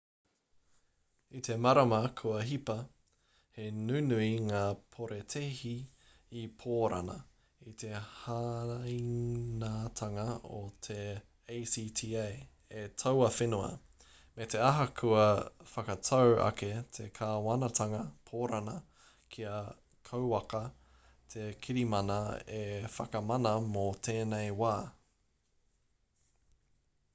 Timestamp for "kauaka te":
20.11-21.45